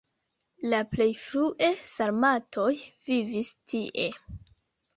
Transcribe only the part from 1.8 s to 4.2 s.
sarmatoj vivis tie.